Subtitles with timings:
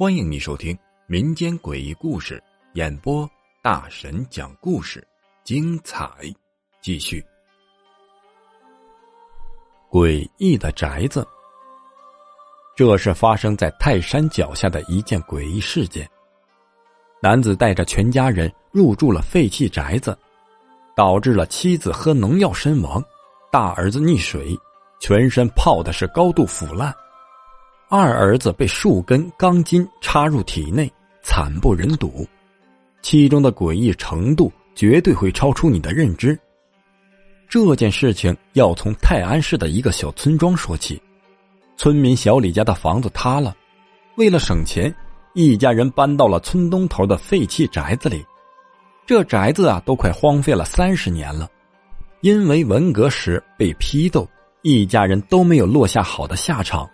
[0.00, 0.74] 欢迎你收听
[1.06, 3.28] 民间诡异故事演播，
[3.60, 5.06] 大神讲故事，
[5.44, 6.10] 精彩
[6.80, 7.22] 继续。
[9.90, 11.28] 诡异的宅子，
[12.74, 16.08] 这是发生在泰山脚下的一件诡异事件。
[17.20, 20.16] 男子带着全家人入住了废弃宅子，
[20.96, 23.04] 导致了妻子喝农药身亡，
[23.52, 24.56] 大儿子溺水，
[25.00, 26.94] 全身泡的是高度腐烂。
[27.88, 30.88] 二儿子被数根钢筋插入体内，
[31.20, 32.24] 惨不忍睹，
[33.02, 36.38] 其中的诡异程度绝对会超出你的认知。
[37.48, 41.02] 这件事情要从泰安市的一个小村庄说起，
[41.76, 43.56] 村民小李家的房子塌了，
[44.14, 44.94] 为了省钱，
[45.34, 48.24] 一家人搬到了村东头的废弃宅子里。
[49.04, 51.50] 这宅子啊，都快荒废了三十年了，
[52.20, 54.28] 因为文革时被批斗，
[54.62, 56.88] 一家人都没有落下好的下场。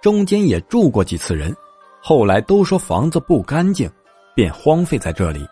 [0.00, 1.54] 中间也住过几次人，
[2.00, 3.90] 后来都说房子不干净，
[4.36, 5.44] 便荒废在这里。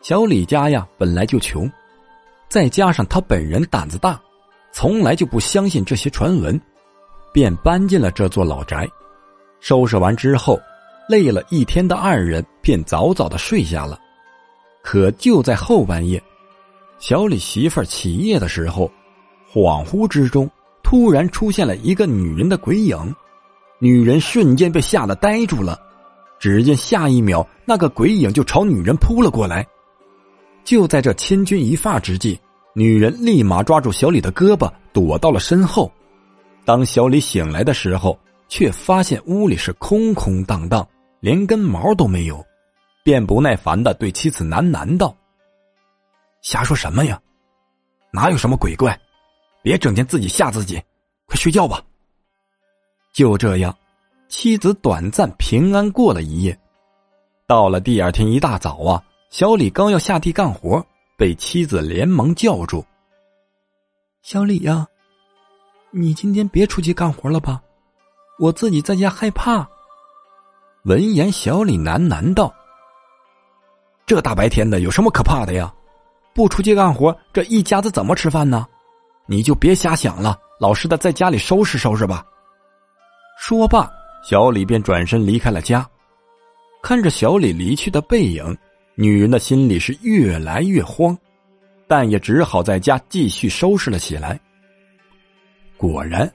[0.00, 1.70] 小李家呀本来就穷，
[2.48, 4.18] 再加上他本人胆子大，
[4.72, 6.58] 从来就不相信这些传闻，
[7.34, 8.88] 便搬进了这座老宅。
[9.60, 10.58] 收拾完之后，
[11.08, 14.00] 累了一天的二人便早早的睡下了。
[14.82, 16.22] 可就在后半夜，
[16.98, 18.90] 小李媳妇儿起夜的时候，
[19.52, 20.50] 恍惚之中
[20.82, 23.14] 突然出现了一个女人的鬼影。
[23.78, 25.80] 女人瞬间被吓得呆住了，
[26.40, 29.64] 只见下一秒，那个鬼影就朝女人扑了过来。
[30.64, 32.38] 就在这千钧一发之际，
[32.74, 35.90] 女人立马抓住小李的胳膊，躲到了身后。
[36.64, 40.86] 当小李醒来的时候，却发现屋里是空空荡荡，
[41.20, 42.44] 连根毛都没有，
[43.04, 45.16] 便不耐烦的对妻子喃喃道
[46.42, 47.20] ：“瞎说什么呀？
[48.10, 48.98] 哪有什么鬼怪？
[49.62, 50.82] 别整天自己吓自己，
[51.26, 51.82] 快睡觉吧。”
[53.12, 53.76] 就这样，
[54.28, 56.58] 妻子短暂平安过了一夜。
[57.46, 60.84] 到了第二天一大早啊，小李刚要下地干活，
[61.16, 62.84] 被妻子连忙叫住
[64.22, 64.86] ：“小李呀，
[65.90, 67.60] 你今天别出去干活了吧，
[68.38, 69.68] 我自己在家害怕。”
[70.84, 72.54] 闻言，小李喃喃道
[74.06, 75.74] ：“这大白天的有什么可怕的呀？
[76.38, 78.64] 不出去干活，这一家子怎么吃饭呢？
[79.26, 82.24] 你就别瞎想了，老实的在家里收拾收拾吧。”
[83.42, 83.90] 说罢，
[84.22, 85.84] 小李便转身离开了家。
[86.80, 88.56] 看着小李离去的背影，
[88.94, 91.18] 女人的心里是越来越慌，
[91.88, 94.38] 但也只好在家继续收拾了起来。
[95.76, 96.32] 果然，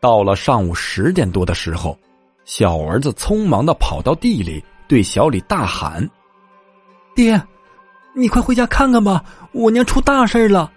[0.00, 1.94] 到了上午十点多的时候，
[2.46, 6.08] 小儿子匆忙的跑到地里，对小李大喊
[7.14, 7.38] ：“爹，
[8.14, 10.70] 你快回家看看吧，我娘出大事了！”